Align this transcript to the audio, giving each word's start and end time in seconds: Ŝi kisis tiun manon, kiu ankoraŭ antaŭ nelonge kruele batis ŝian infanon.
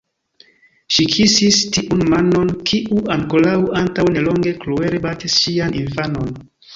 Ŝi 0.93 1.03
kisis 1.15 1.57
tiun 1.75 1.99
manon, 2.13 2.49
kiu 2.69 3.01
ankoraŭ 3.15 3.53
antaŭ 3.81 4.07
nelonge 4.15 4.55
kruele 4.65 5.03
batis 5.05 5.37
ŝian 5.43 5.77
infanon. 5.83 6.33